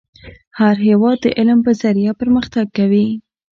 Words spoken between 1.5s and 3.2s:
په ذریعه پرمختګ کوي.